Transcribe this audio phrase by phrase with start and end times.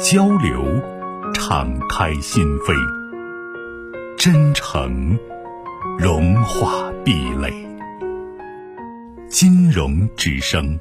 [0.00, 0.64] 交流，
[1.34, 2.74] 敞开心扉；
[4.16, 5.18] 真诚，
[5.98, 7.52] 融化壁垒。
[9.28, 10.78] 金融之声，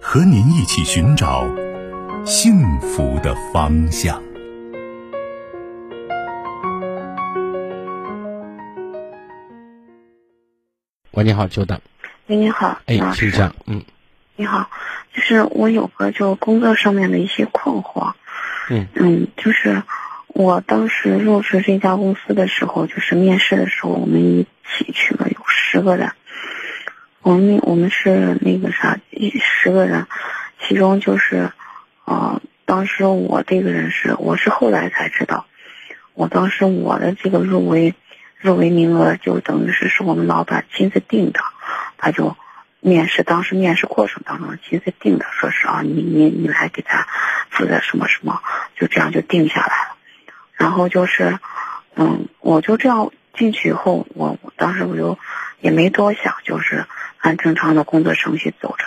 [0.00, 1.46] 和您一起寻找
[2.24, 4.22] 幸福的方向。
[11.12, 11.80] 喂，你好，久等。
[12.26, 13.54] 喂，你好，哎，请讲。
[13.66, 13.82] 嗯，
[14.36, 14.70] 你好，
[15.12, 18.12] 就是我有个就工作上面的一些困惑。
[18.70, 19.82] 嗯嗯，就是
[20.28, 26.12] 我当时入职这家公司的时候，就是面试的时候，我们一起去了，有十个人。
[27.20, 30.06] 我们我们是那个啥，一十个人，
[30.60, 31.50] 其中就是，
[32.04, 35.46] 呃，当时我这个人是，我是后来才知道，
[36.14, 37.94] 我当时我的这个入围
[38.38, 41.40] 入围名额就等于是是我们老板亲自定的，
[41.98, 42.36] 他就。
[42.80, 47.06] 面试当时面试过程当中亲自定的，说是啊，你你你来给他
[47.50, 48.40] 负责什么什么，
[48.74, 49.96] 就这样就定下来了。
[50.54, 51.38] 然后就是，
[51.94, 55.18] 嗯，我就这样进去以后，我当时我就
[55.60, 56.86] 也没多想，就是
[57.18, 58.86] 按正常的工作程序走着，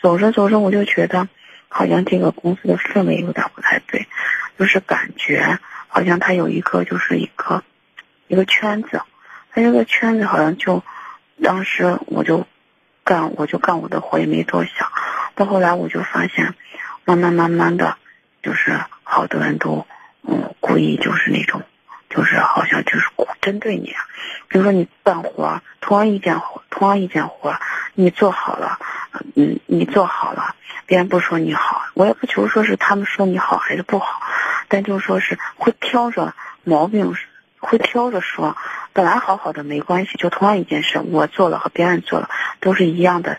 [0.00, 1.28] 走着走着我就觉得，
[1.68, 4.08] 好像这个公司的氛围有点不太对，
[4.58, 7.62] 就是感觉好像他有一个就是一个
[8.26, 9.02] 一个圈子，
[9.52, 10.82] 他这个圈子好像就
[11.42, 12.46] 当时我就。
[13.04, 14.90] 干我就干我的活，也没多想。
[15.34, 16.54] 到后来我就发现，
[17.04, 17.96] 慢慢慢慢的，
[18.42, 19.86] 就是好多人都
[20.22, 21.62] 嗯故意就是那种，
[22.08, 23.06] 就是好像就是
[23.40, 23.94] 针对你。
[24.48, 27.56] 比如说你干活，同样一件活，同样一件活，
[27.94, 28.78] 你做好了，
[29.34, 30.54] 嗯，你做好了，
[30.86, 34.22] 别人不说你好，我也不求说是他们说你好还是不好，
[34.68, 37.14] 但就说是会挑着毛病，
[37.58, 38.56] 会挑着说。
[38.92, 42.30] 本来好好的没关系，就同样一件事，我做了和别人做了
[42.64, 43.38] 都是一样的，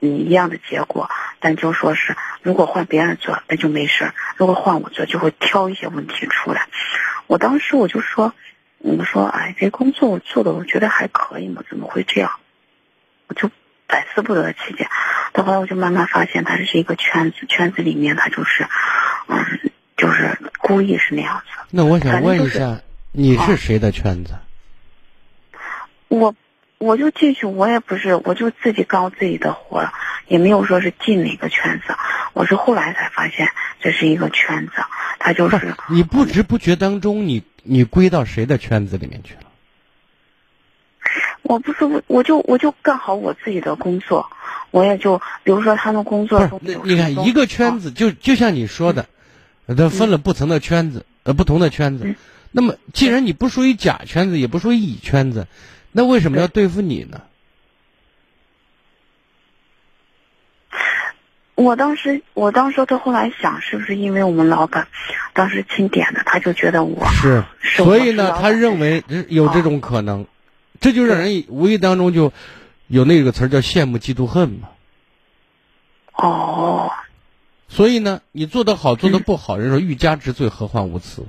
[0.00, 1.10] 嗯，一样的结果。
[1.38, 6.66] 但就说是，如果换别人做，那就没事儿；如果换我做，就会挑一些问题出来。
[7.26, 8.32] 我当时我就说，
[8.78, 12.32] 我说，哎，这工作我做的我觉得还可以嘛，怎么会这样？
[13.28, 13.50] 我就
[13.86, 14.88] 百思不得其解。
[15.34, 18.66] 到后来我就慢慢发现，它是一个圈子，圈子里面他就是，
[19.28, 21.58] 嗯，就是故意是那样子。
[21.70, 22.80] 那我想问一下，
[23.12, 24.34] 你是谁的圈子？
[26.08, 26.34] 我
[26.78, 29.88] 我就进去，我也不是，我就自己干我自己的活，
[30.28, 31.94] 也没有说是进哪个圈子。
[32.34, 33.48] 我是后来才发现
[33.80, 34.72] 这是一个圈子，
[35.18, 39.40] 他就是你不知不觉当中，你你归到谁的圈子里面去了？
[41.42, 44.30] 我不是，我就我就干好我自己的工作，
[44.70, 49.06] 我也就比如说他们工作中，你看一个圈子，就就像你说的，
[49.66, 52.14] 他分了不同的圈子，呃，不同的圈子。
[52.52, 55.48] 那么既然你不属于甲圈子，也不属于乙圈子。
[55.98, 57.22] 那为什么要对付你呢？
[61.56, 64.86] 我当时，我当时到后来想，是不是因为我们老板
[65.32, 70.24] 当时钦点的，他就觉得我是，所以呢，他认为有这种可能，
[70.78, 72.32] 这就让人无意当中就
[72.86, 74.68] 有那个词儿叫羡慕嫉妒恨嘛。
[76.12, 76.92] 哦，
[77.66, 81.26] 所以呢，你做的好，做的不好，人说欲加之罪，何患无辞？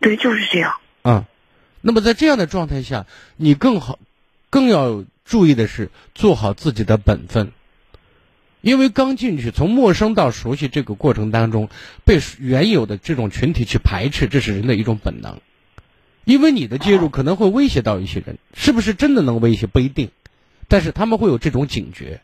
[0.00, 0.74] 对，就是这样。
[1.02, 1.24] 嗯。
[1.86, 3.04] 那么在这样的状态下，
[3.36, 3.98] 你更好，
[4.48, 7.52] 更要注意的是做好自己的本分。
[8.62, 11.68] 因为刚进去，从陌生到熟悉这个过程当中，
[12.06, 15.42] 被原有的这种群体去排斥，这是人的一种本能。
[16.24, 20.10] 因为你的介入可能会威胁到一些人，是不是真的能威胁不一定，
[20.68, 22.22] 但是他们会有这种警觉。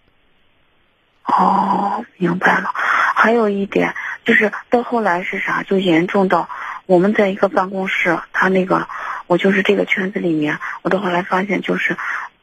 [1.24, 2.70] 哦，明白了。
[3.14, 5.62] 还有一点就是，到后来是啥？
[5.64, 6.48] 就严重到
[6.86, 8.88] 我们在一个办公室，他那个。
[9.30, 11.96] 我就是这个圈子里面，我到后来发现，就是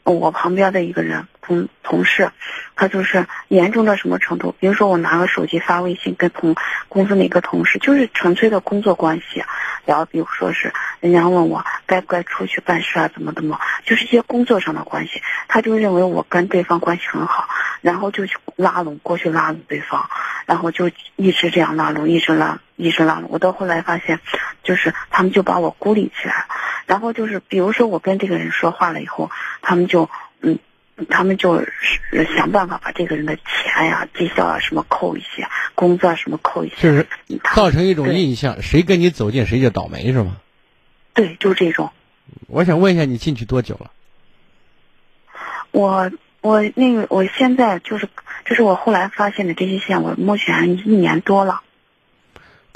[0.05, 2.31] 我旁边的一个人同同事，
[2.77, 4.55] 他就是严重到什么程度？
[4.57, 6.55] 比如说我拿个手机发微信跟同
[6.87, 9.43] 公司那个同事，就是纯粹的工作关系，
[9.83, 17.49] 然后比如说是人家问我该不该出去办事啊，怎么怎么，就是一些工作上的关系，他就认为我跟对方关系很好，
[17.81, 20.09] 然后就去拉拢过去拉拢对方，
[20.45, 23.29] 然后就一直这样拉拢，一直拉，一直拉拢。
[23.29, 24.21] 我到后来发现，
[24.63, 26.45] 就是他们就把我孤立起来了。
[26.87, 29.29] 然后就是，比如说我跟这个人说话了以后，
[29.61, 30.09] 他们就
[30.41, 30.57] 嗯，
[31.09, 37.05] 他们就是想办法把这个人的钱呀、绩效啊什么扣一些，工资啊什么扣一些，就是
[37.53, 40.37] 造成一种印象，谁跟你走近谁就倒霉是吗？
[41.13, 41.91] 对，就这种。
[42.47, 43.91] 我想问一下，你进去多久了？
[45.71, 46.09] 我
[46.41, 48.07] 我那个我现在就是，
[48.45, 51.61] 这是我后来发现的这些线，我目前一年多了。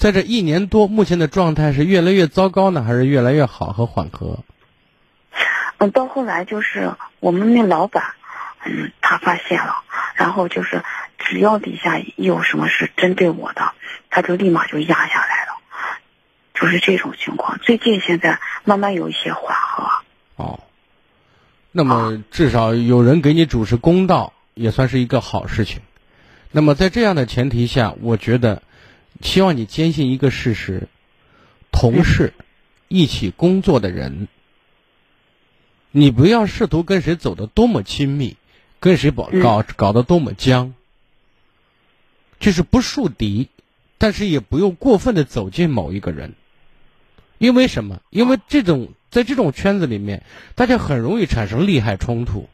[0.02, 4.40] 在这一年多，目前的状态是越来越糟糕呢，还是越来越好和缓和？
[5.78, 8.16] 嗯，到后来就是我们那老板，
[8.66, 9.84] 嗯，他发现了，
[10.16, 10.84] 然后就是
[11.20, 13.74] 只要底下有什么是针对我的，
[14.10, 16.00] 他就立马就压下来了，
[16.56, 17.60] 就是这种情况。
[17.60, 19.88] 最近现在慢慢有一些缓和。
[20.38, 20.62] 哦，
[21.72, 25.84] 那么至少有人给你主持公道，也算是一个好事情。
[26.52, 28.64] 那么在这样的前提下，我觉得，
[29.20, 30.88] 希望你坚信一个事实：
[31.72, 32.34] 同事、
[32.88, 34.28] 一起工作的人，
[35.92, 38.38] 你不要试图跟谁走得多么亲密，
[38.80, 40.74] 跟谁搞搞搞得多么僵，
[42.40, 43.50] 就是不树敌，
[43.98, 46.34] 但是也不用过分的走进某一个人。
[47.38, 48.02] 因为什么？
[48.10, 50.24] 因为这种在这种圈子里面，
[50.56, 52.48] 大家很容易产生利害冲突。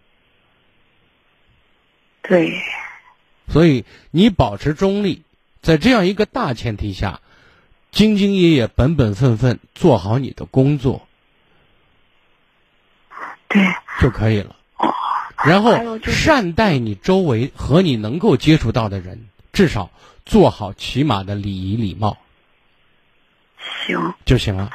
[2.22, 2.62] 对，
[3.48, 5.24] 所以你保持中立，
[5.68, 7.20] 在这样一个大前提下，
[7.92, 11.06] 兢兢业业、本本分分做好你的工作
[13.50, 13.62] 对，
[14.00, 14.56] 就可以了。
[14.78, 14.94] 哦，
[15.46, 19.92] 然后善待你周围和你能够接触到的人，至少
[20.26, 22.18] 做好起码的礼仪礼貌
[23.86, 24.14] 行。
[24.24, 24.72] 就行了。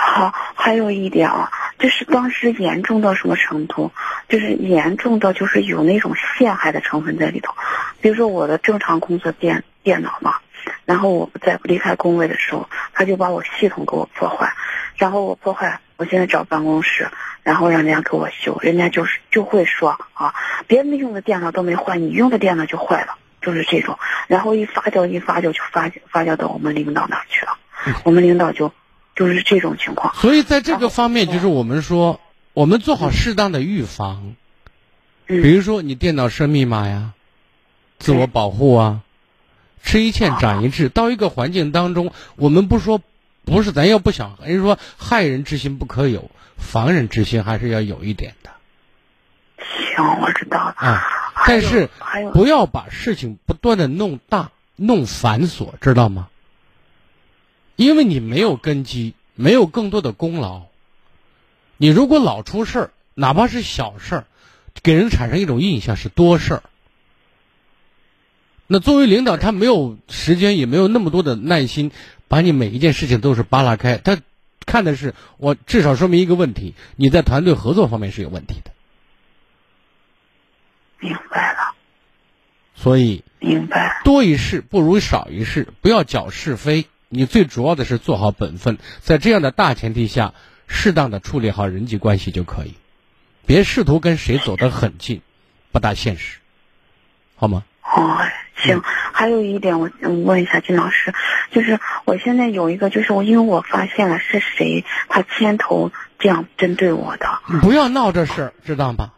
[0.00, 3.92] 好，还有一点啊，就是当时严重到什么程度？
[4.30, 7.52] 就是严重到就是有那种陷害的成分在里头。
[8.00, 10.38] 比如说我的正常工作电电脑嘛，
[10.84, 14.52] 然后我不在不离开工位的时候，他就把我系统给我破坏，
[14.96, 17.08] 然后我破坏，我现在找办公室，
[17.44, 20.34] 然后让人家给我修，人家就是就会说啊，
[20.66, 23.96] 别人用的电脑都没坏，你用的电脑就坏了，就是这种，
[24.26, 27.56] 然后一发酵一发酵就发发酵到我们领导那儿去了，
[28.02, 28.72] 我们领导就
[29.14, 30.12] 就是这种情况。
[30.16, 32.18] 所以在这个方面，就是我们说，
[32.54, 34.34] 我们做好适当的预防。
[35.28, 37.12] 嗯比如说，你电脑设密码呀，
[37.98, 39.00] 自我保护啊，
[39.82, 40.88] 吃一堑长一智。
[40.88, 43.00] 到一个环境当中，我们不说，
[43.44, 48.50] 不是咱要不想，人家说害人之心不可有，防人之心还是要有一点的
[49.58, 50.74] 行，我知道了。
[50.76, 51.02] 啊。
[51.46, 51.90] 但是
[52.32, 56.28] 不要把事情不断的弄大、弄繁琐，知道吗？
[57.76, 60.62] 因为你没有根基，没有更多的功劳。
[61.76, 64.24] 你如果老出事儿，哪怕是小事儿，
[64.82, 66.62] 给人产生一种印象是多事儿。
[68.66, 71.92] 那作为领导，他没有时间，也没有那么多的耐心，
[72.28, 73.98] 把你每一件事情都是扒拉开。
[73.98, 74.18] 他
[74.64, 78.72] 看的是我，至少说明一个问题：你在团队合作方面是有问题的。
[80.98, 81.74] 明白了，
[82.74, 84.00] 所以明白。
[84.02, 86.86] 多一事不如少一事，不要搅是非。
[87.08, 90.34] 你最主要的是做好本分，在这样的大前提下，
[90.66, 92.74] 适当的处理好人际关系就可以，
[93.46, 95.22] 别试图跟谁走得很近，
[95.70, 96.38] 不大现实，
[97.36, 97.62] 好吗？
[97.94, 98.18] 哦，
[98.56, 98.82] 行。
[99.12, 101.14] 还有一点，我嗯问一下金老师，
[101.50, 107.26] 就是我现在有一个，就是我因为我发现了是谁他牵头这样针对我的。
[107.62, 109.12] 不要闹这事儿，知道吗？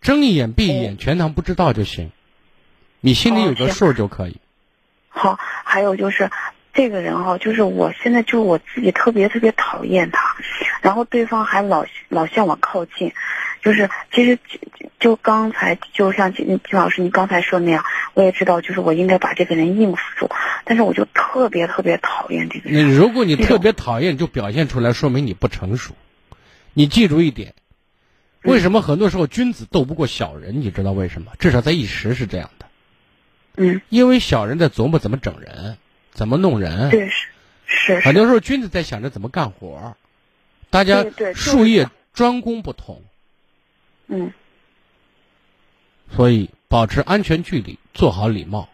[0.00, 2.10] 睁一眼闭一眼，全当不知道就行，
[3.00, 4.40] 你心里有个数就可以。
[5.08, 6.30] 好，还有就是
[6.72, 10.36] 这个人哈、就是我现在就是我自己特别特别讨厌他，
[10.80, 13.12] 然后对方还老老向我靠近，
[13.62, 20.30] 就是其实就就刚才就像金金老师你刚才说那样，我也知道就是我应该把这个人应付住，
[20.64, 22.94] 但是我就特别特别讨厌这个那人。
[22.94, 25.94] 如果你特别讨厌，就表现出来，说明你不成熟。
[26.72, 27.54] 你记住一点，
[28.42, 30.60] 为什么很多时候君子斗不过小人？
[30.60, 31.32] 你知道为什么？
[31.38, 32.66] 至少在一时是这样的，
[33.56, 35.76] 嗯，因为小人在琢磨怎么整人，
[36.12, 36.90] 怎么弄人。
[36.90, 37.26] 对是
[37.66, 39.96] 是是，很多时候君子在想着怎么干活儿，
[40.70, 43.02] 大家术业专攻不同，
[44.12, 44.32] 嗯，
[46.10, 48.68] 所以保持安全距离，做好礼貌。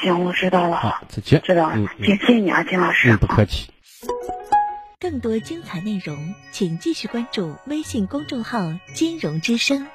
[0.00, 1.40] 行，我知道了，好，再见。
[1.42, 3.12] 知道了谢谢你啊，金老师。
[3.12, 3.70] 嗯，不客气。
[4.98, 8.58] 更多精彩内容，请继续关注微信公众号
[8.94, 9.86] “金融之声”。